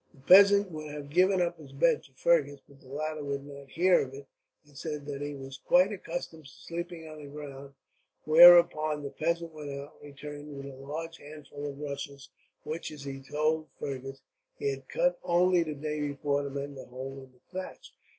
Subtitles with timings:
[0.15, 3.69] The peasant would have given up his bed to Fergus, but the latter would not
[3.69, 4.25] hear of it,
[4.65, 7.75] and said that he was quite accustomed to sleeping on the ground;
[8.25, 12.29] whereupon the peasant went out, and returned with a large armful of rushes;
[12.63, 14.21] which, as he told Fergus,
[14.57, 17.93] he had cut only the day before to mend a hole in the thatch.